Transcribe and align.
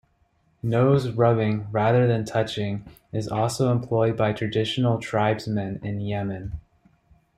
Nose 0.63 1.11
rubbing, 1.11 1.67
rather 1.71 2.07
than 2.07 2.25
touching, 2.25 2.87
is 3.13 3.27
also 3.27 3.71
employed 3.71 4.17
by 4.17 4.33
traditional 4.33 4.97
tribesmen 4.99 5.79
in 5.83 5.99
Yemen. 6.01 6.53